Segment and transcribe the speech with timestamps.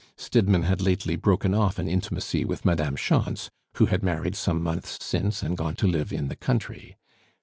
[0.17, 4.97] Stidmann had lately broken off an intimacy with Madame Schontz, who had married some months
[4.99, 6.97] since and gone to live in the country.